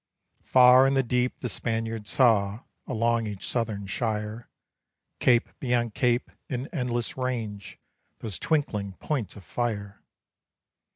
Far 0.41 0.87
on 0.87 0.95
the 0.95 1.03
deep 1.03 1.41
the 1.41 1.47
Spaniard 1.47 2.07
saw, 2.07 2.61
along 2.87 3.27
each 3.27 3.47
southern 3.47 3.85
shire, 3.85 4.49
Cape 5.19 5.47
beyond 5.59 5.93
cape, 5.93 6.31
in 6.49 6.65
endless 6.69 7.17
range, 7.17 7.77
those 8.17 8.39
twinkling 8.39 8.93
points 8.93 9.35
of 9.35 9.43
fire. 9.43 10.01